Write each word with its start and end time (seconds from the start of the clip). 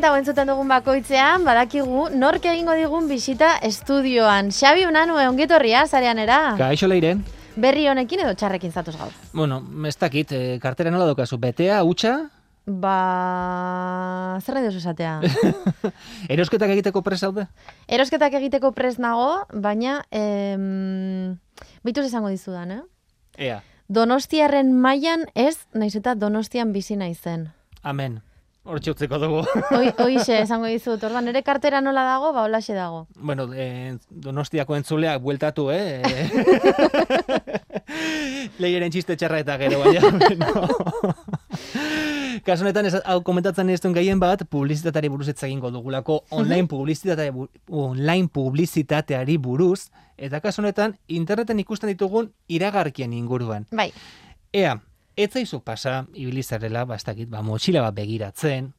Kanta 0.00 0.16
entzuten 0.16 0.48
dugun 0.48 0.70
bakoitzean, 0.70 1.42
badakigu, 1.44 2.06
nork 2.16 2.46
egingo 2.48 2.72
digun 2.72 3.04
bisita 3.04 3.50
estudioan. 3.66 4.46
Xabi 4.48 4.86
Unanu, 4.88 5.18
ongitorria, 5.20 5.82
zarean 5.84 6.16
era? 6.22 6.54
Kaixo 6.56 6.88
leire. 6.88 7.10
Berri 7.60 7.84
honekin 7.84 8.22
edo 8.24 8.30
txarrekin 8.32 8.72
zatuz 8.72 8.94
gaur? 8.96 9.10
Bueno, 9.36 9.58
ez 9.84 9.92
dakit, 10.00 10.32
eh, 10.32 10.54
kartera 10.62 10.88
nola 10.90 11.04
dokazu, 11.04 11.36
betea, 11.36 11.82
utxa? 11.84 12.14
Ba... 12.64 14.38
Zer 14.40 14.56
nahi 14.56 14.72
esatea? 14.72 15.20
Erosketak 16.32 16.72
egiteko 16.78 17.04
prest 17.04 17.28
zaude? 17.28 17.44
Erosketak 17.84 18.38
egiteko 18.40 18.72
prest 18.72 19.04
nago, 19.04 19.44
baina... 19.52 19.98
Em... 20.08 21.36
Bituz 21.84 22.06
esango 22.06 22.32
dizudan, 22.32 22.72
eh? 22.72 22.80
Ea, 23.36 23.60
Donostiarren 23.92 24.72
mailan 24.72 25.28
ez, 25.34 25.58
naiz 25.74 25.92
eta 25.92 26.16
Donostian 26.16 26.72
bizi 26.72 26.96
naizen. 26.96 27.50
amen. 27.82 28.22
Hortxe 28.62 28.90
utzeko 28.92 29.16
dugu. 29.18 29.40
Hoi, 29.72 29.88
hoixe, 30.04 30.42
esango 30.42 30.66
dizut. 30.68 31.00
Orduan, 31.06 31.24
nire 31.24 31.40
kartera 31.42 31.80
nola 31.80 32.02
dago, 32.04 32.32
ba, 32.36 32.42
holaxe 32.44 32.74
dago. 32.76 33.06
bueno, 33.16 33.48
eh, 33.54 33.96
donostiako 34.10 34.76
entzuleak 34.76 35.22
bueltatu, 35.22 35.70
eh? 35.72 36.02
Leieren 38.60 38.92
txiste 38.92 39.16
txarra 39.16 39.38
eta 39.40 39.56
gero, 39.58 39.80
baina. 39.80 40.00
no. 40.44 40.68
Kasu 42.44 42.62
honetan, 42.66 42.86
ez, 42.86 42.94
hau 43.04 43.22
komentatzen 43.24 43.70
ez 43.72 43.80
duen 43.80 43.94
gehien 43.96 44.20
bat, 44.20 44.44
publizitateari 44.48 45.08
buruz 45.08 45.28
ez 45.32 45.38
egingo 45.40 45.70
dugulako, 45.72 46.24
online 46.30 46.68
publizitate, 46.68 47.32
online 47.68 48.28
publizitateari 48.28 49.38
buruz, 49.40 49.88
eta 50.20 50.40
kasu 50.44 50.60
honetan, 50.60 50.98
interneten 51.08 51.58
ikusten 51.64 51.88
ditugun 51.94 52.28
iragarkien 52.48 53.12
inguruan. 53.16 53.64
Bai, 53.72 53.88
Ea, 54.52 54.76
ez 55.24 55.32
zaizu 55.32 55.60
pasa, 55.64 56.04
ibilizarela, 56.14 56.84
ba, 56.84 56.96
ez 56.96 57.04
dakit, 57.04 57.28
ba, 57.30 57.42
motxila 57.42 57.82
bat 57.86 57.96
begiratzen, 57.96 58.72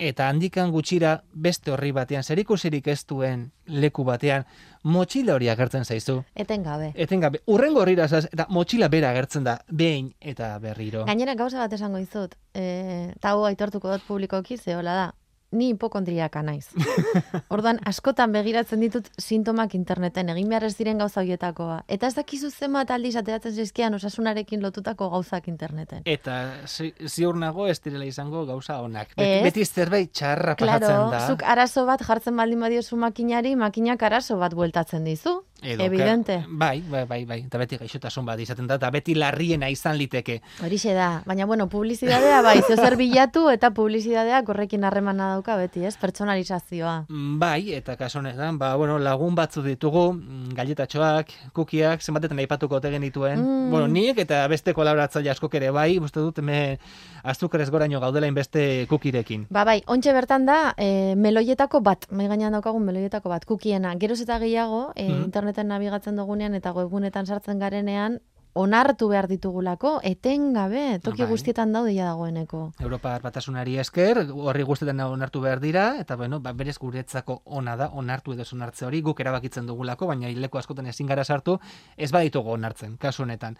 eta 0.00 0.28
handikan 0.32 0.72
gutxira 0.72 1.12
beste 1.32 1.70
horri 1.70 1.92
batean, 1.92 2.24
zerikusirik 2.24 2.88
ez 2.88 3.02
duen 3.06 3.50
leku 3.66 4.04
batean, 4.04 4.46
motxila 4.82 5.34
hori 5.36 5.50
agertzen 5.52 5.84
zaizu. 5.84 6.22
etengabe. 6.34 6.92
Etengabe, 6.96 7.42
urrengo 7.46 7.82
horrira 7.82 8.08
zaz, 8.08 8.24
eta 8.32 8.46
motxila 8.48 8.88
bera 8.88 9.10
agertzen 9.10 9.44
da, 9.44 9.58
behin 9.68 10.14
eta 10.20 10.58
berriro. 10.58 11.04
Gainera 11.04 11.34
gauza 11.34 11.58
bat 11.58 11.72
esango 11.72 11.98
dizut, 11.98 12.34
e, 12.54 13.12
eta 13.16 13.34
hau 13.34 13.44
aitortuko 13.44 13.92
dut 13.92 14.06
publikoki, 14.08 14.56
zehola 14.56 14.94
da, 14.96 15.08
ni 15.52 15.72
hipokondriaka 15.72 16.42
naiz. 16.46 16.68
Orduan, 17.54 17.80
askotan 17.88 18.32
begiratzen 18.32 18.80
ditut 18.84 19.08
sintomak 19.18 19.74
interneten, 19.74 20.28
egin 20.34 20.48
behar 20.52 20.64
ez 20.68 20.76
diren 20.78 20.98
gauza 21.02 21.20
horietakoa. 21.24 21.80
Eta 21.90 22.06
ez 22.10 22.14
dakizu 22.14 22.50
zenbat 22.50 22.90
aldiz 22.94 23.16
ateratzen 23.18 23.54
zizkian 23.58 23.94
osasunarekin 23.98 24.62
lotutako 24.62 25.08
gauzak 25.10 25.48
interneten. 25.50 26.02
Eta 26.06 26.36
zi- 26.70 26.92
ziur 27.08 27.36
nago 27.36 27.66
ez 27.66 27.80
direla 27.82 28.04
izango 28.06 28.44
gauza 28.46 28.80
onak. 28.82 29.14
Beti, 29.16 29.42
beti 29.48 29.64
zerbait 29.66 30.12
txarra 30.12 30.54
Claro, 30.56 30.86
pasatzen 30.86 31.10
da. 31.16 31.26
zuk 31.28 31.42
arazo 31.42 31.86
bat 31.86 32.02
jartzen 32.06 32.36
baldin 32.36 32.60
badiozu 32.60 32.96
makinari, 32.96 33.56
makinak 33.56 34.02
arazo 34.02 34.38
bat 34.38 34.54
bueltatzen 34.54 35.04
dizu. 35.04 35.40
Edo, 35.62 35.84
Evidente. 35.84 36.40
ka- 36.40 36.46
Bai, 36.48 36.80
bai, 36.80 37.04
bai, 37.04 37.24
bai. 37.24 37.40
Eta 37.46 37.58
beti 37.58 37.76
gaixotasun 37.76 38.24
bat 38.26 38.40
izaten 38.40 38.66
da, 38.66 38.74
eta 38.80 38.90
beti 38.90 39.14
larriena 39.14 39.68
izan 39.70 39.96
liteke. 39.98 40.40
Horixe 40.64 40.94
da, 40.94 41.22
baina 41.26 41.44
bueno, 41.46 41.68
publizidadea 41.68 42.40
bai, 42.42 42.60
zer 42.76 42.96
bilatu 42.96 43.48
eta 43.50 43.70
publizidadeak 43.70 44.48
horrekin 44.48 44.84
harremana 44.84 45.28
dauka 45.34 45.56
beti, 45.56 45.84
ez? 45.84 45.96
Pertsonalizazioa. 45.96 47.06
Mm, 47.08 47.38
Bai, 47.38 47.72
eta 47.74 47.96
honetan, 48.14 48.58
ba, 48.58 48.74
bueno, 48.76 48.98
lagun 48.98 49.34
batzu 49.34 49.62
ditugu, 49.62 50.12
mm, 50.14 50.54
galletatxoak, 50.54 51.28
kukiak, 51.52 52.00
zenbatetan 52.02 52.38
aipatuko 52.38 52.76
ote 52.76 52.90
genituen. 52.90 53.38
Mm. 53.40 53.70
Bueno, 53.70 53.88
nik 53.88 54.18
eta 54.18 54.46
beste 54.48 54.72
kolaboratzaile 54.74 55.30
askok 55.30 55.54
ere 55.54 55.70
bai, 55.70 55.98
uste 55.98 56.20
dut 56.20 56.38
hemen 56.38 56.78
azukarez 57.22 57.68
goraino 57.70 58.00
gaudela 58.00 58.26
inbeste 58.26 58.86
kukirekin. 58.88 59.46
Ba 59.50 59.64
bai, 59.64 59.82
ontxe 59.86 60.12
bertan 60.12 60.46
da, 60.46 60.74
e, 60.78 61.14
meloietako 61.16 61.80
bat, 61.84 62.06
mai 62.10 62.28
gainean 62.28 62.52
daukagun 62.52 62.84
meloietako 62.84 63.28
bat, 63.28 63.44
kukiena. 63.44 63.94
Geroz 64.00 64.20
eta 64.22 64.38
gehiago, 64.38 64.92
e, 64.96 65.08
Mhm. 65.10 65.30
Interneten 65.50 65.68
nabigatzen 65.68 66.16
dugunean 66.16 66.54
eta 66.54 66.72
webgunetan 66.72 67.26
sartzen 67.26 67.58
garenean, 67.58 68.20
onartu 68.54 69.08
behar 69.08 69.28
ditugulako, 69.30 70.00
etengabe, 70.02 70.98
toki 71.02 71.22
Bai. 71.22 71.30
guztietan 71.30 71.72
daude 71.72 71.94
ja 71.94 72.06
dagoeneko. 72.06 72.72
Europar 72.80 73.22
batasunari 73.22 73.76
esker, 73.78 74.26
horri 74.30 74.62
guztetan 74.66 75.00
onartu 75.00 75.40
behar 75.40 75.60
dira, 75.60 75.96
eta 76.00 76.16
bueno, 76.16 76.40
ba, 76.40 76.52
berez 76.52 76.78
guretzako 76.78 77.42
ona 77.44 77.76
da, 77.76 77.90
onartu 77.90 78.32
edo 78.32 78.44
onartze 78.52 78.86
hori, 78.86 79.02
guk 79.02 79.20
erabakitzen 79.20 79.66
dugulako, 79.66 80.06
baina 80.06 80.28
hileko 80.28 80.58
askotan 80.58 80.86
ezin 80.86 81.06
gara 81.06 81.24
sartu, 81.24 81.58
ez 81.96 82.10
baditugu 82.10 82.50
onartzen, 82.50 82.96
kasu 82.98 83.22
honetan. 83.22 83.56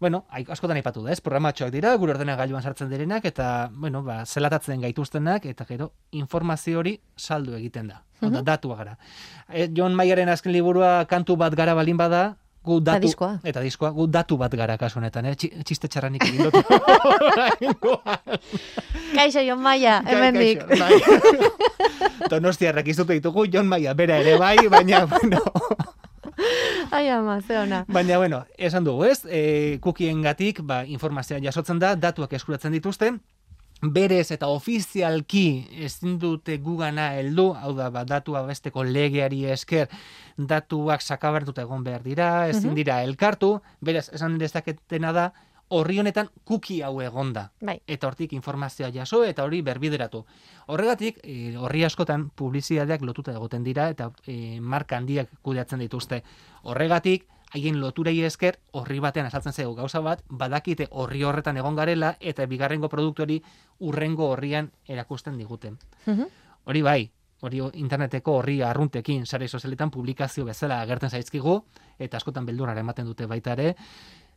Bueno, 0.00 0.24
askotan 0.52 0.76
aipatu 0.76 1.02
da, 1.04 1.12
ez? 1.12 1.20
Programatxoak 1.24 1.70
dira, 1.72 1.94
gure 1.96 2.12
ordenagailuan 2.12 2.62
sartzen 2.62 2.90
direnak, 2.90 3.24
eta, 3.24 3.68
bueno, 3.72 4.02
ba, 4.04 4.24
zelatatzen 4.26 4.80
gaituztenak, 4.84 5.46
eta 5.46 5.64
gero, 5.64 5.92
informazio 6.12 6.78
hori 6.82 6.98
saldu 7.16 7.54
egiten 7.56 7.88
da. 7.88 8.02
Hau 8.20 8.30
da, 8.30 8.42
datua 8.42 8.76
gara. 8.76 8.98
E, 9.48 9.68
John 9.76 9.94
Mayeren 9.96 10.28
azken 10.28 10.52
liburua 10.52 11.06
kantu 11.08 11.36
bat 11.36 11.54
gara 11.56 11.74
balin 11.74 11.96
bada, 11.96 12.36
gu 12.66 12.80
Eta 12.80 12.92
datu, 12.96 13.06
diskoa. 13.06 13.40
eta 13.46 13.60
diskoa, 13.62 13.90
gu 13.94 14.06
datu 14.10 14.36
bat 14.36 14.52
gara 14.58 14.76
kasu 14.76 14.98
honetan, 14.98 15.26
eh? 15.30 15.34
Txi- 15.38 15.62
Txiste 15.64 15.88
txarranik 15.88 16.24
egin 16.26 16.48
dut. 16.48 16.54
Kaixo, 19.16 19.40
Jon 19.46 19.60
Maia, 19.62 20.00
hemendik. 20.04 20.64
Donostiarrak 22.30 22.88
izutu 22.90 23.12
ditugu, 23.14 23.46
Jon 23.52 23.68
Maia 23.70 23.94
bera 23.94 24.18
ere 24.18 24.36
bai, 24.40 24.56
baina, 24.68 25.04
bueno, 25.06 25.40
Ai 26.96 27.08
ama, 27.10 27.40
ze 27.40 27.58
ona. 27.58 27.84
baina, 27.88 28.18
bueno, 28.18 28.44
esan 28.58 28.84
dugu, 28.84 29.04
ez? 29.04 29.24
E, 29.24 29.78
kukien 29.82 30.22
gatik, 30.22 30.60
ba, 30.62 30.84
informazioa 30.84 31.40
jasotzen 31.42 31.80
da, 31.82 31.94
datuak 31.96 32.32
eskuratzen 32.36 32.76
dituzte, 32.76 33.14
berez 33.82 34.30
eta 34.32 34.48
ofizialki 34.48 35.68
ezin 35.84 36.18
dute 36.18 36.56
gugana 36.64 37.10
heldu, 37.16 37.50
hau 37.54 37.74
da, 37.76 37.90
ba, 37.90 38.04
datua 38.08 38.44
besteko 38.46 38.84
legeari 38.84 39.44
esker, 39.52 39.88
datuak 40.36 41.02
sakabertuta 41.02 41.64
egon 41.66 41.84
behar 41.84 42.04
dira, 42.04 42.30
ezin 42.48 42.74
dira 42.76 43.02
elkartu, 43.04 43.58
berez, 43.80 44.08
esan 44.16 44.38
dezaketena 44.40 45.12
da, 45.12 45.30
horri 45.68 45.98
honetan 45.98 46.28
kuki 46.44 46.80
hau 46.82 47.00
egonda 47.02 47.50
Bai, 47.60 47.80
eta 47.86 48.06
hortik 48.06 48.32
informazioa 48.32 48.90
jaso 48.94 49.22
eta 49.24 49.44
hori 49.44 49.62
berbideratu. 49.62 50.24
Horregatik, 50.66 51.18
e, 51.24 51.56
horri 51.56 51.84
askotan 51.84 52.30
publizitateak 52.30 53.02
lotuta 53.02 53.32
egoten 53.32 53.64
dira 53.64 53.88
eta 53.90 54.10
e, 54.26 54.60
marka 54.60 54.96
handiak 54.96 55.30
kudeatzen 55.42 55.82
dituzte. 55.82 56.22
Horregatik, 56.62 57.26
haien 57.54 57.80
loturei 57.80 58.18
esker 58.26 58.58
horri 58.72 58.98
batean 59.00 59.26
azaltzen 59.26 59.52
zaigu 59.52 59.74
gauza 59.74 60.00
bat, 60.00 60.22
badakite 60.28 60.88
horri 60.90 61.22
horretan 61.24 61.56
egon 61.56 61.76
garela 61.76 62.16
eta 62.20 62.46
bigarrengo 62.46 62.88
produktu 62.88 63.22
hori 63.22 63.42
urrengo 63.78 64.30
horrian 64.30 64.72
erakusten 64.86 65.38
diguten. 65.38 65.78
Mhm. 66.06 66.26
Hori 66.66 66.82
bai, 66.82 67.10
hori 67.42 67.60
interneteko 67.74 68.38
horri 68.40 68.60
arruntekin 68.62 69.26
sare 69.26 69.48
sozialetan 69.48 69.90
publikazio 69.90 70.44
bezala 70.44 70.80
agertzen 70.80 71.10
zaizkigu 71.10 71.56
eta 71.98 72.16
askotan 72.16 72.46
beldurra 72.46 72.74
ematen 72.80 73.06
dute 73.06 73.26
baita 73.26 73.52
ere 73.52 73.74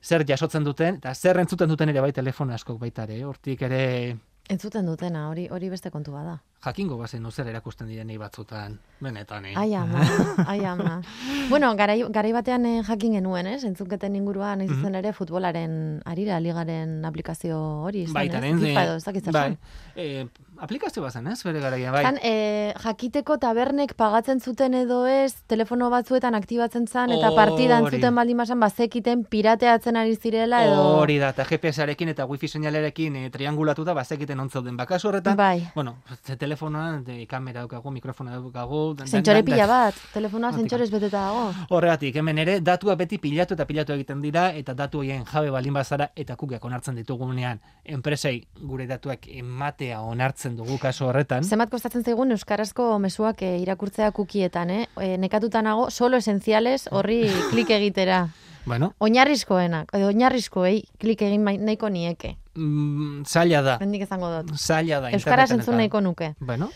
zer 0.02 0.26
jasotzen 0.28 0.64
duten 0.64 0.96
eta 0.96 1.14
zer 1.16 1.40
entzuten 1.40 1.70
duten 1.70 1.90
ere 1.90 2.02
bai 2.02 2.12
telefono 2.14 2.54
askok 2.54 2.80
baita 2.80 3.04
ere 3.04 3.24
hortik 3.26 3.62
ere 3.62 4.18
entzuten 4.50 4.88
dutena, 4.90 5.28
hori 5.30 5.44
hori 5.54 5.68
beste 5.70 5.92
kontu 5.94 6.12
bada. 6.12 6.40
jakingo 6.66 6.98
bazen 6.98 7.24
zer 7.32 7.48
erakusten 7.48 7.88
direnei 7.88 8.18
batzutan 8.18 8.80
benetan 9.00 9.46
eh? 9.46 9.54
Ai 9.56 9.76
ama, 9.76 10.02
ai 10.52 10.66
ama. 10.66 11.02
bueno, 11.50 11.76
garai, 11.76 12.02
garai 12.09 12.32
batean 12.34 12.66
eh, 12.66 12.82
jakin 12.84 13.14
genuen, 13.14 13.46
ez? 13.48 13.64
Entzunketen 13.64 14.16
inguruan, 14.16 14.62
ez 14.62 14.70
zen 14.82 14.96
ere 14.96 15.14
futbolaren 15.14 16.02
arira 16.04 16.40
ligaren 16.40 17.06
aplikazio 17.06 17.59
hori, 17.86 18.02
izan, 18.08 18.14
Baitaren, 18.16 18.58
ez? 18.58 18.64
eh, 18.64 18.68
FIFA 18.74 18.84
edo, 18.88 18.96
ez 18.96 19.04
dakit 19.06 19.32
bai, 19.32 19.58
eh, 19.96 20.26
aplikazio 20.61 21.02
bazen, 21.03 21.28
ez? 21.28 21.41
Bere 21.44 21.59
garaia, 21.64 21.91
bai. 21.91 22.03
Zan, 22.03 22.17
eh, 22.22 22.73
jakiteko 22.84 23.38
tabernek 23.40 23.94
pagatzen 23.96 24.40
zuten 24.41 24.73
edo 24.73 25.06
ez, 25.08 25.34
telefono 25.47 25.90
batzuetan 25.90 26.35
aktibatzen 26.35 26.88
zan, 26.88 27.11
eta 27.16 27.32
partida 27.35 27.78
Hori. 27.79 27.85
entzuten 27.96 28.16
baldin 28.16 28.38
basan, 28.38 28.59
bazekiten 28.59 29.23
pirateatzen 29.23 29.96
ari 29.97 30.16
zirela 30.16 30.64
edo... 30.66 30.82
Hori 31.00 31.17
da, 31.22 31.29
eta 31.29 31.46
GPS-arekin 31.46 32.09
eta 32.14 32.26
wifi 32.26 32.47
seinalerekin 32.47 33.16
e, 33.16 33.29
triangulatuta 33.29 33.94
bazekiten 33.94 34.40
ontzauden. 34.40 34.78
Bakasu 34.78 35.08
horretan, 35.09 35.38
Bai. 35.38 35.70
bueno, 35.76 35.96
ze 36.26 36.35
telefonoan 36.38 37.03
de, 37.03 37.26
kamera 37.28 37.61
daukagu, 37.61 37.91
mikrofona 37.91 38.32
daukagu. 38.35 38.96
Zentsore 39.06 39.41
dan- 39.41 39.46
pila 39.46 39.67
bat, 39.67 39.96
telefonoa 40.14 40.50
Hortik. 40.52 40.61
zentsorez 40.67 40.91
beteta 40.91 41.22
dago. 41.29 41.53
Horregatik, 41.70 42.16
hemen 42.16 42.38
ere, 42.38 42.59
datua 42.61 42.96
beti 42.96 43.17
pilatu 43.17 43.53
eta 43.53 43.66
pilatu 43.66 43.94
egiten 43.94 44.22
dira, 44.22 44.50
eta 44.53 44.73
datu 44.73 45.00
horien 45.00 45.23
jabe 45.26 45.50
balin 45.50 45.73
bazara, 45.73 46.11
eta 46.16 46.35
kukiak 46.35 46.64
onartzen 46.66 46.96
ditugunean, 46.96 47.59
enpresei 47.85 48.47
gure 48.61 48.85
datuak 48.88 49.28
ematea 49.28 50.02
onartzen 50.02 50.48
dugu 50.57 50.78
kasu 50.81 51.05
horretan. 51.05 51.43
Zenbat 51.43 51.69
kostatzen 51.69 52.03
zaigun 52.03 52.31
euskarazko 52.31 52.97
mezuak 52.99 53.41
eh, 53.43 53.59
irakurtzea 53.61 54.11
kukietan, 54.11 54.69
eh? 54.69 54.87
E, 55.01 55.17
nekatuta 55.17 55.61
nago, 55.61 55.90
solo 55.90 56.17
esenciales 56.17 56.87
horri 56.91 57.23
klik 57.51 57.69
egitera. 57.69 58.28
Bueno, 58.69 58.91
Oinarrizkoenak, 58.99 59.87
edo 59.97 60.09
oinarrizkoei 60.11 60.84
klik 60.99 61.22
egin 61.25 61.46
nahiko 61.46 61.90
nieke. 61.90 62.35
mm, 62.53 63.23
zaila 63.25 63.61
da. 63.66 63.78
Mendik 63.79 64.03
izango 64.03 64.29
dut. 64.29 64.51
Zaila 64.59 64.99
da. 65.01 65.09
Euskaraz 65.16 65.49
entzun 65.55 65.78
nahiko 65.79 66.01
nuke. 66.01 66.34
Bueno, 66.40 66.67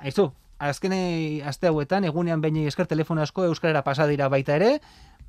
aizu, 0.00 0.32
azkenei 0.58 1.42
aste 1.46 1.68
hauetan, 1.68 2.04
egunean 2.08 2.40
baini 2.40 2.66
esker 2.66 2.88
telefono 2.90 3.22
asko 3.22 3.44
euskarara 3.44 3.82
pasa 3.84 4.08
dira 4.10 4.28
baita 4.32 4.56
ere, 4.56 4.80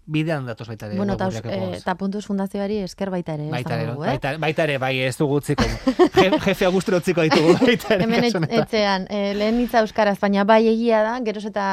bidean 0.07 0.45
datoz 0.47 0.67
baita 0.69 0.87
ere. 0.87 0.95
Bueno, 0.97 1.13
eta 1.17 1.27
webguneak 1.27 1.75
eh, 1.75 1.77
eta 1.81 1.95
puntuz 1.99 2.23
fundazioari 2.25 2.77
esker 2.85 3.09
baita 3.11 3.33
ere. 3.35 3.49
baita 3.51 3.75
ere, 3.75 3.91
eh? 3.91 3.95
baita, 3.99 4.31
baita 4.39 4.63
ere, 4.63 4.77
bai, 4.79 4.93
ez 5.03 5.17
dugu 5.19 5.35
utziko. 5.41 5.63
Je, 6.17 6.29
jefe 6.45 6.65
Agustro 6.65 6.97
utziko 7.01 7.21
ditugu 7.27 7.57
baita 7.59 7.93
ere. 7.95 8.03
Hemen 8.07 8.23
etxean, 8.47 9.07
e, 9.11 9.33
lehen 9.35 9.59
hitza 9.59 9.81
euskaraz, 9.83 10.17
baina 10.21 10.45
bai 10.47 10.61
egia 10.71 11.01
da, 11.03 11.17
geroz 11.27 11.43
eta 11.49 11.65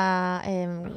em, 0.50 0.90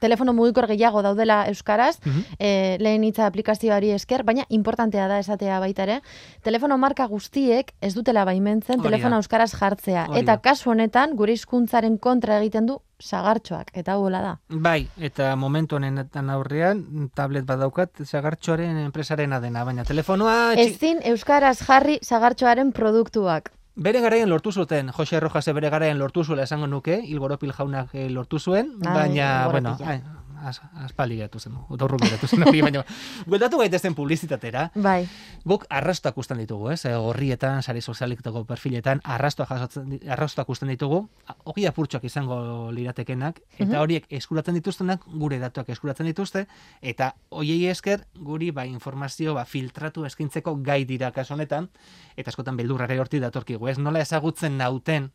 telefono 0.00 0.34
mugikor 0.34 0.66
gehiago 0.66 1.02
daudela 1.06 1.44
euskaraz, 1.48 1.98
Mhm. 2.04 2.24
e, 2.38 2.76
lehen 2.80 3.04
hitza 3.04 3.26
aplikazioari 3.26 3.92
esker, 3.94 4.24
baina 4.24 4.44
importantea 4.48 5.06
da 5.08 5.20
esatea 5.22 5.60
baita 5.60 5.84
ere, 5.86 6.00
telefono 6.42 6.76
marka 6.78 7.06
guztiek 7.06 7.70
ez 7.80 7.94
dutela 7.94 8.24
baimentzen 8.24 8.82
telefono 8.82 9.16
euskaraz 9.22 9.52
jartzea. 9.54 10.08
Hori 10.10 10.20
eta 10.24 10.38
kasu 10.42 10.70
honetan, 10.70 11.14
gure 11.16 11.32
hizkuntzaren 11.32 11.98
kontra 11.98 12.40
egiten 12.42 12.66
du 12.66 12.80
sagartxoak, 13.04 13.70
eta 13.76 13.96
hola 14.00 14.20
da. 14.24 14.32
Bai, 14.48 14.86
eta 14.96 15.34
momentu 15.36 15.76
honetan 15.76 16.30
aurrean, 16.32 17.10
tablet 17.14 17.44
badaukat, 17.48 18.04
zagartxoaren 18.04 18.80
enpresarena 18.84 19.40
dena, 19.40 19.64
baina 19.68 19.84
telefonoa... 19.84 20.54
Ezin 20.60 21.04
euskaraz 21.12 21.58
jarri 21.60 21.98
sagartxoaren 22.02 22.72
produktuak. 22.72 23.52
Bere 23.74 24.00
garaian 24.00 24.30
lortu 24.30 24.52
zuten, 24.52 24.92
Jose 24.94 25.18
Rojase 25.20 25.52
bere 25.52 25.70
garaian 25.70 25.98
lortu 25.98 26.22
zuela 26.24 26.44
esango 26.46 26.68
nuke, 26.70 27.00
Ilgoropil 27.10 27.50
jaunak 27.52 27.90
eh, 27.92 28.06
lortu 28.08 28.38
zuen, 28.38 28.70
Ai, 28.86 28.94
baina, 28.94 29.30
bueno, 29.50 29.76
ai, 29.82 29.96
az, 29.98 30.23
aspaldi 30.48 31.16
geratu 31.16 31.38
zen, 31.40 31.54
otorru 31.68 31.98
geratu 32.02 32.26
zen 32.26 32.42
hori, 32.46 32.60
baina, 32.62 32.84
bueltatu 33.26 33.58
gaitezen 33.58 33.94
publizitatera, 33.94 34.70
Bai, 34.74 35.06
guk 35.44 35.66
arrastoak 35.70 36.18
usten 36.18 36.38
ditugu, 36.38 36.70
ez? 36.70 36.84
Eh, 36.84 36.94
Horrietan, 36.94 37.62
sare 37.62 37.80
sozialetako 37.80 38.44
perfiletan, 38.44 39.00
arrastoak 39.04 39.48
jasotzen, 39.48 39.98
arrastoak 40.10 40.48
usten 40.48 40.68
ditugu, 40.68 41.08
hori 41.44 41.66
apurtxoak 41.66 42.04
izango 42.04 42.70
liratekenak, 42.72 43.40
eta 43.58 43.64
Mhm. 43.72 43.80
horiek 43.80 44.06
eskuratzen 44.10 44.54
dituztenak, 44.54 45.04
gure 45.06 45.38
datuak 45.38 45.68
eskuratzen 45.68 46.06
dituzte, 46.06 46.46
eta 46.82 47.14
hoiei 47.30 47.66
esker, 47.68 48.06
guri 48.14 48.50
ba, 48.50 48.66
informazio 48.66 49.34
ba, 49.34 49.44
filtratu 49.44 50.04
eskintzeko 50.04 50.56
gai 50.62 50.84
dira 50.84 51.12
kasu 51.12 51.34
honetan, 51.34 51.70
eta 52.16 52.30
askotan 52.30 52.56
beldurrare 52.56 52.98
horti 53.00 53.20
datorkigu, 53.20 53.68
ez? 53.68 53.78
Nola 53.78 54.00
ezagutzen 54.00 54.56
nauten, 54.58 55.10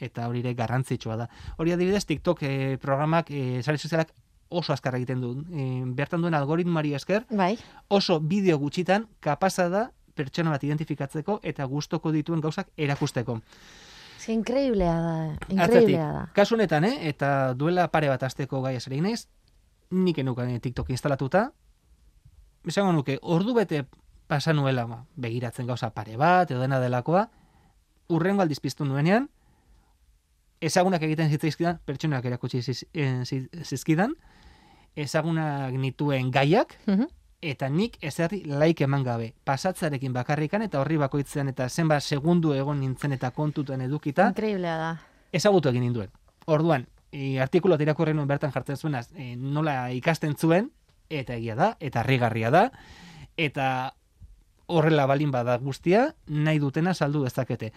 eta 0.00 0.26
hori 0.28 0.40
ere 0.40 0.52
garrantzitsua 0.54 1.16
da. 1.16 1.28
Hori 1.56 1.72
adibidez, 1.72 2.04
TikTok 2.04 2.42
eh, 2.42 2.76
programak, 2.80 3.30
eh, 3.30 3.62
sare 3.62 3.78
sozialak 3.78 4.10
oso 4.48 4.72
azkar 4.72 4.94
egiten 4.94 5.20
du. 5.20 5.32
Eh, 5.52 5.82
bertan 5.98 6.22
duen 6.22 6.34
algoritmari 6.34 6.94
esker, 6.94 7.26
bai. 7.30 7.56
oso 7.88 8.20
bideo 8.20 8.58
gutxitan 8.58 9.08
kapasa 9.20 9.68
da 9.68 9.90
pertsona 10.14 10.50
bat 10.54 10.64
identifikatzeko 10.64 11.40
eta 11.42 11.64
gustoko 11.64 12.12
dituen 12.12 12.40
gauzak 12.40 12.70
erakusteko. 12.76 13.40
Ez 14.16 14.28
inkreiblea 14.32 14.94
da, 15.02 15.14
inkreiblea 15.52 16.06
da. 16.12 16.24
kasu 16.34 16.56
honetan, 16.56 16.84
eh, 16.84 17.08
eta 17.10 17.54
duela 17.54 17.88
pare 17.92 18.08
bat 18.08 18.22
asteko 18.22 18.62
gai 18.62 18.76
esari 18.76 19.00
naiz, 19.00 19.26
nik 19.90 20.18
enukan 20.18 20.50
eh, 20.50 20.60
TikTok 20.60 20.90
instalatuta, 20.90 21.50
esango 22.66 22.92
nuke, 22.92 23.18
ordu 23.22 23.54
bete 23.54 23.84
pasa 24.26 24.52
nuela 24.52 24.86
ba, 24.86 25.04
begiratzen 25.14 25.66
gauza 25.66 25.92
pare 25.94 26.16
bat, 26.16 26.50
edo 26.50 26.60
dena 26.60 26.80
delakoa, 26.82 27.28
urrengo 28.08 28.42
aldiz 28.42 28.58
piztu 28.60 28.84
nuenean, 28.84 29.28
ezagunak 30.60 31.02
egiten 31.02 31.30
zitzaizkidan, 31.30 31.80
pertsonak 31.84 32.24
erakutsi 32.24 32.58
ziz- 32.62 32.86
eh, 32.94 33.22
ziz- 33.24 33.48
zizkidan, 33.64 34.14
ezagunak 34.96 35.72
nituen 35.72 36.30
gaiak, 36.30 36.78
Mhm. 36.86 37.04
eta 37.42 37.68
nik 37.68 37.98
ezerri 38.00 38.44
laik 38.44 38.80
eman 38.80 39.04
gabe. 39.04 39.34
Pasatzarekin 39.44 40.12
bakarrikan 40.12 40.62
eta 40.62 40.80
horri 40.80 40.96
bakoitzean 40.96 41.48
eta 41.48 41.68
zenbat 41.68 42.02
segundu 42.02 42.52
egon 42.54 42.80
nintzen 42.80 43.12
eta 43.12 43.30
kontuten 43.30 43.80
edukita, 43.80 44.28
Inkreiblea 44.28 44.76
da. 44.76 45.00
ezagutu 45.32 45.68
egin 45.68 45.82
ninduen. 45.82 46.10
Orduan, 46.46 46.86
e, 47.12 47.38
artikuloa 47.40 47.78
irakurri 47.80 48.14
nuen 48.14 48.26
bertan 48.28 48.52
jartzen 48.52 48.76
zuenaz, 48.76 49.10
e, 49.14 49.36
nola 49.36 49.90
ikasten 49.92 50.34
zuen, 50.36 50.72
eta 51.10 51.34
egia 51.34 51.54
da, 51.54 51.76
eta 51.80 52.00
harrigarria 52.00 52.50
da, 52.50 52.72
eta 53.36 53.94
horrela 54.66 55.06
balin 55.06 55.30
bada 55.30 55.58
guztia, 55.58 56.14
nahi 56.26 56.58
dutena 56.58 56.94
saldu 56.94 57.22
dezakete. 57.22 57.72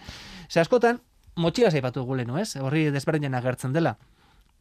Ze 0.48 0.60
askotan, 0.60 1.00
motxila 1.36 1.70
zaipatu 1.70 2.04
gulenu, 2.04 2.38
ez? 2.38 2.56
Horri 2.56 2.90
desberdinen 2.90 3.34
agertzen 3.34 3.72
dela. 3.72 3.96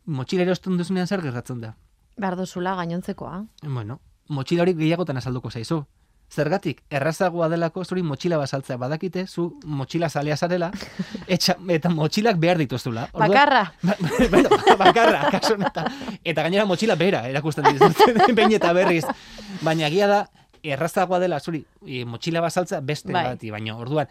Motxila 0.06 0.44
erosten 0.44 0.78
duzunean 0.78 1.08
zer 1.08 1.22
gertatzen 1.22 1.62
da? 1.62 1.76
Behar 2.18 2.36
duzula 2.38 2.76
gainontzekoa. 2.76 3.46
Bueno, 3.64 4.00
motxila 4.30 4.64
hori 4.64 4.74
gehiagotan 4.74 5.18
azalduko 5.18 5.52
zaizu. 5.52 5.86
Zergatik, 6.30 6.84
errazagoa 6.94 7.48
delako 7.50 7.82
zuri 7.84 8.04
motxila 8.06 8.38
basaltzea 8.38 8.78
badakite, 8.78 9.24
zu 9.28 9.48
motxila 9.66 10.10
zalea 10.10 10.36
zarela, 10.38 10.68
etxa, 11.28 11.56
eta 11.74 11.90
motxilak 11.90 12.38
behar 12.38 12.58
dituzula. 12.62 13.08
Orduan- 13.14 13.30
Bakarra. 13.32 13.64
Ba- 13.82 13.96
bueno, 14.30 14.50
bakarra, 14.78 15.24
kasu 15.32 15.56
honetan. 15.56 15.88
Eta 16.24 16.44
gainera 16.46 16.66
motxila 16.70 16.96
bera 16.96 17.24
erakusten 17.28 17.66
dituzten, 17.74 18.22
behin 18.38 18.54
eta 18.60 18.74
berriz. 18.78 19.06
Baina 19.66 19.88
egia 19.88 20.08
da, 20.08 20.20
errazagoa 20.62 21.18
dela 21.20 21.40
zuri 21.40 21.64
e, 21.88 22.04
motxila 22.06 22.42
basaltza 22.46 22.80
beste 22.82 23.12
Bai. 23.12 23.26
bati, 23.34 23.50
baina 23.50 23.76
orduan, 23.78 24.08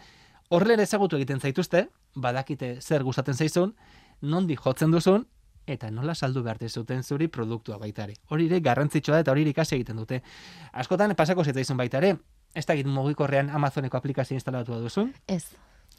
horrela 0.49 0.83
ezagutu 0.83 1.15
egiten 1.15 1.39
zaituzte, 1.39 1.87
badakite 2.21 2.77
zer 2.81 3.03
gustatzen 3.03 3.35
zaizun, 3.35 3.75
nondi 4.21 4.55
jotzen 4.55 4.91
duzun, 4.91 5.25
eta 5.69 5.91
nola 5.91 6.15
saldu 6.15 6.43
behar 6.43 6.57
zuten 6.69 7.03
zuri 7.03 7.27
produktua 7.27 7.77
baita 7.77 8.03
ere. 8.03 8.15
Hori 8.29 8.47
ere 8.47 8.59
garrantzitsua 8.59 9.15
da 9.15 9.19
eta 9.19 9.31
hori 9.31 9.47
ikasi 9.49 9.75
egiten 9.75 9.97
dute. 9.97 10.21
Askotan 10.73 11.15
pasako 11.15 11.43
zitzaizun 11.43 11.77
baita 11.77 11.97
ere, 11.97 12.17
ez 12.55 12.65
dakit 12.65 12.85
mugikorrean 12.85 13.49
Amazoneko 13.49 13.97
aplikazio 13.97 14.35
instalatu 14.35 14.73
duzun, 14.81 15.13
Ez. 15.27 15.45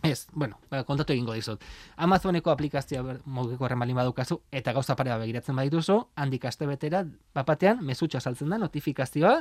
Ez, 0.02 0.28
bueno, 0.32 0.56
ba, 0.70 0.82
kontatu 0.84 1.12
egingo 1.12 1.34
dizut. 1.36 1.60
Amazoneko 2.00 2.50
aplikazioa 2.50 3.18
mugikorren 3.26 3.78
balin 3.78 3.98
badukazu 3.98 4.38
eta 4.50 4.72
gauza 4.72 4.96
pare 4.96 5.12
bat 5.12 5.20
begiratzen 5.20 5.56
badituzu, 5.56 5.98
handik 6.16 6.46
aste 6.48 6.66
betera, 6.66 7.02
bapatean, 7.36 7.82
mezutxa 7.84 8.20
saltzen 8.20 8.48
da, 8.48 8.56
notifikazioa, 8.58 9.34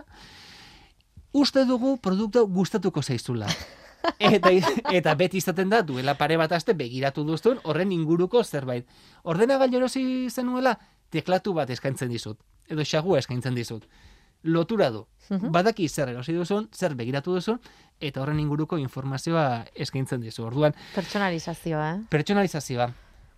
uste 1.32 1.64
dugu 1.66 1.96
produktu 2.04 2.44
gustatuko 2.48 3.02
zaizula. 3.02 3.48
eta, 4.20 4.52
eta 4.92 5.16
beti 5.16 5.40
izaten 5.40 5.70
da, 5.70 5.82
duela 5.84 6.16
pare 6.20 6.38
bat 6.40 6.52
aste 6.56 6.74
begiratu 6.78 7.24
duzun, 7.28 7.60
horren 7.64 7.92
inguruko 7.92 8.44
zerbait. 8.44 8.88
Ordenagailu 9.24 9.82
erosi 9.82 10.04
zenuela, 10.30 10.78
teklatu 11.12 11.54
bat 11.54 11.70
eskaintzen 11.70 12.10
dizut. 12.10 12.40
Edo 12.70 12.86
xagua 12.86 13.20
eskaintzen 13.20 13.56
dizut. 13.56 13.86
Lotura 14.44 14.90
du. 14.90 15.06
Mhm. 15.30 15.52
Badaki 15.52 15.90
zer 15.90 16.10
erosi 16.10 16.34
duzun, 16.34 16.70
zer 16.74 16.96
begiratu 16.96 17.34
duzun, 17.36 17.60
eta 18.00 18.22
horren 18.22 18.40
inguruko 18.40 18.78
informazioa 18.78 19.66
eskaintzen 19.76 20.22
dizu. 20.22 20.46
Orduan, 20.48 20.74
Pertsonalizazioa, 20.96 21.90
eh? 21.94 22.00
pertsonalizazioa, 22.10 22.88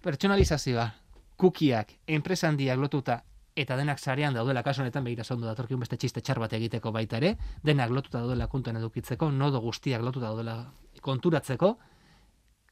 pertsonalizazioa, 0.04 0.92
kukiak, 1.38 1.96
enpresa 2.08 2.48
handiak 2.48 2.78
lotuta, 2.78 3.24
eta 3.56 3.76
denak 3.78 4.00
sarean 4.00 4.34
daudela 4.34 4.64
kasu 4.64 4.82
honetan 4.82 5.04
begira 5.04 5.24
ondo 5.34 5.48
datorkiun 5.48 5.80
beste 5.80 5.98
txiste 5.98 6.22
txar 6.22 6.40
bat 6.40 6.54
egiteko 6.54 6.92
baita 6.92 7.18
ere, 7.18 7.36
denak 7.64 7.92
lotuta 7.92 8.20
daudela 8.20 8.48
kontuan 8.48 8.78
edukitzeko, 8.78 9.32
nodo 9.32 9.62
guztiak 9.62 10.02
lotuta 10.02 10.28
daudela 10.32 10.72
konturatzeko, 11.02 11.78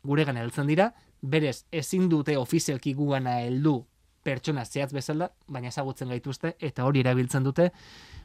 guregan 0.04 0.38
heltzen 0.38 0.68
dira, 0.68 0.92
berez 1.22 1.66
ezin 1.72 2.08
dute 2.10 2.38
ofizialki 2.38 2.94
gugana 2.94 3.40
heldu 3.44 3.84
pertsona 4.24 4.66
zehatz 4.66 4.92
bezala, 4.94 5.32
baina 5.48 5.68
ezagutzen 5.70 6.10
gaituzte 6.10 6.56
eta 6.60 6.86
hori 6.86 7.00
erabiltzen 7.00 7.44
dute 7.44 7.72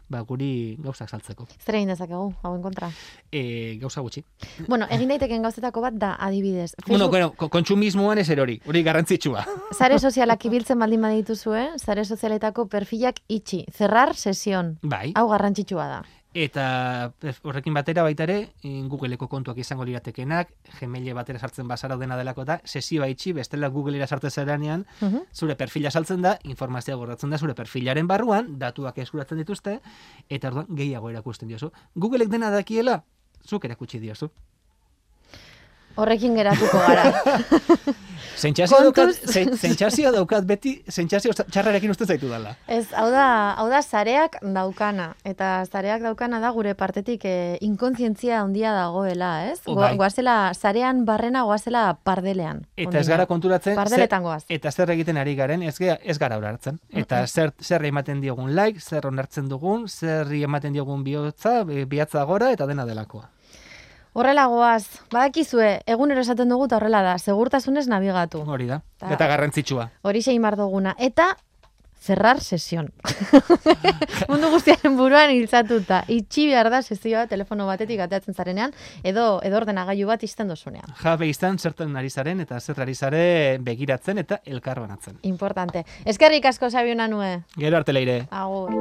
ba, 0.08 0.20
guri 0.20 0.76
gauzak 0.84 1.08
saltzeko. 1.08 1.46
Zer 1.64 1.78
egin 1.78 1.88
dezakegu, 1.88 2.34
hauen 2.42 2.60
kontra. 2.62 2.90
E, 3.32 3.78
gauza 3.80 4.02
gutxi. 4.04 4.20
Bueno, 4.68 4.84
egin 4.92 5.08
daiteken 5.08 5.42
gauzetako 5.46 5.80
bat 5.80 5.94
da, 5.96 6.10
adibidez. 6.20 6.74
Bueno, 6.76 6.88
Facebook, 7.06 7.10
bueno, 7.10 7.30
ko- 7.40 7.48
kontsumismoan 7.48 8.18
ez 8.18 8.28
erori, 8.28 8.58
hori 8.66 8.82
garrantzitsua. 8.84 9.46
Zare 9.78 9.98
sozialak 9.98 10.44
ibiltzen 10.44 10.78
baldin 10.78 11.00
badituzue, 11.08 11.70
zare 11.78 12.04
sozialetako 12.04 12.66
perfilak 12.68 13.22
itxi. 13.28 13.64
Zerrar 13.72 14.14
sesion. 14.14 14.76
Bai. 14.82 15.12
Hau 15.16 15.28
garrantzitsua 15.32 15.88
da. 15.88 16.02
Eta 16.34 17.12
eh, 17.22 17.32
horrekin 17.46 17.74
batera 17.76 18.02
baita 18.02 18.24
ere, 18.26 18.36
in 18.66 18.88
Googleeko 18.90 19.28
kontuak 19.30 19.58
izango 19.62 19.84
liratekenak, 19.86 20.48
Gmail 20.80 21.12
batera 21.14 21.38
sartzen 21.38 21.68
bazara 21.70 21.94
dena 21.96 22.16
delako 22.18 22.44
da, 22.44 22.56
sesioa 22.64 23.06
itxi, 23.08 23.32
bestela 23.32 23.68
Googleera 23.70 24.08
sartzen 24.10 24.30
zeranean, 24.30 24.84
Mhm. 25.00 25.28
zure 25.32 25.54
perfila 25.54 25.90
saltzen 25.92 26.22
da, 26.22 26.38
informazioa 26.42 26.96
gordatzen 26.96 27.30
da 27.30 27.38
zure 27.38 27.54
perfilaren 27.54 28.08
barruan, 28.08 28.58
datuak 28.58 28.98
eskuratzen 28.98 29.38
dituzte, 29.38 29.80
eta 30.28 30.48
orduan 30.48 30.66
gehiago 30.74 31.10
erakusten 31.10 31.48
diozu. 31.48 31.70
Googleek 31.94 32.28
dena 32.28 32.50
dakiela, 32.50 33.04
zuk 33.46 33.64
erakutsi 33.64 34.00
diozu. 34.00 34.30
Horrekin 35.96 36.34
geratuko 36.34 36.78
gara. 36.78 37.12
Sentsazio 38.34 38.80
daukat, 38.82 39.12
sentsazioa 39.30 40.10
daukat 40.12 40.42
beti, 40.48 40.72
sentsazio 40.90 41.30
txarrarekin 41.38 41.92
uste 41.92 42.04
zaitu 42.04 42.26
dela. 42.28 42.56
Ez, 42.66 42.88
hau 42.98 43.06
da, 43.12 43.26
hau 43.62 43.68
da 43.70 43.78
zareak 43.82 44.40
daukana. 44.42 45.12
Eta 45.24 45.52
zareak 45.70 46.02
daukana 46.02 46.40
da 46.42 46.50
gure 46.56 46.72
partetik 46.74 47.22
e, 47.30 47.34
inkontzientzia 47.64 48.40
handia 48.42 48.72
dagoela, 48.74 49.30
ez? 49.52 49.60
Oh, 49.66 49.76
Go- 49.76 49.84
bai. 49.84 49.92
Goazela, 49.96 50.50
zarean 50.58 51.04
barrena 51.06 51.44
goazela 51.46 51.84
pardelean. 52.02 52.64
Eta 52.76 52.98
ez 52.98 53.06
gara 53.08 53.28
konturatzen, 53.30 53.76
Pardeletan 53.78 54.26
goaz. 54.26 54.42
eta 54.48 54.72
zer 54.72 54.90
egiten 54.96 55.16
ari 55.22 55.36
garen, 55.38 55.62
ez, 55.62 55.76
gea- 55.78 56.00
ez 56.02 56.18
gara 56.18 56.40
hartzen. 56.42 56.80
Eta 56.90 57.22
zer, 57.28 57.54
zer 57.62 57.84
ematen 57.86 58.20
diogun 58.20 58.50
like, 58.58 58.80
zer 58.80 59.06
onartzen 59.06 59.48
dugun, 59.48 59.86
zer 59.88 60.26
ematen 60.42 60.72
diogun 60.74 61.04
bihotza, 61.06 61.62
bi- 61.64 61.84
bihatza 61.86 62.24
gora, 62.24 62.50
eta 62.50 62.66
dena 62.66 62.84
delakoa. 62.84 63.30
Horrela 64.14 64.46
goaz, 64.46 64.84
badakizue, 65.10 65.80
egunero 65.90 66.22
esaten 66.22 66.48
dugu 66.48 66.68
eta 66.68 66.76
horrela 66.78 67.02
da, 67.02 67.16
segurtasunez 67.18 67.88
nabigatu. 67.90 68.44
Hori 68.46 68.68
da. 68.70 68.80
Ta- 68.98 69.10
Eta 69.16 69.26
garrantzitsua. 69.26 69.88
Hori 70.02 70.22
sein 70.22 70.40
mar 70.40 70.56
duguna. 70.56 70.94
Eta 70.98 71.34
Zerrar 72.04 72.36
sesion. 72.44 72.90
Mundu 74.28 74.50
guztiaren 74.52 74.92
buruan 74.98 75.30
hiltzatuta. 75.32 76.02
Itxi 76.12 76.42
behar 76.50 76.68
da 76.68 76.82
sesioa 76.84 77.22
telefono 77.30 77.64
batetik 77.64 78.02
ateatzen 78.04 78.36
zarenean, 78.36 78.74
edo 79.08 79.38
edo 79.40 79.56
ordenagailu 79.56 80.10
bat 80.10 80.26
izten 80.28 80.50
dozunean. 80.52 80.84
Jabe 81.00 81.30
izan 81.32 81.56
zertan 81.58 81.96
ari 81.96 82.10
zaren 82.12 82.42
eta 82.44 82.60
zer 82.60 82.82
ari 82.84 82.94
zare 82.94 83.22
begiratzen 83.64 84.20
eta 84.20 84.42
elkarbanatzen. 84.44 85.16
Importante. 85.30 85.86
Eskerrik 86.04 86.44
asko 86.52 86.68
sabiona 86.68 87.08
nue. 87.08 87.38
Gero 87.56 87.80
arte 87.80 87.96
leire. 87.96 88.18
Agur. 88.30 88.76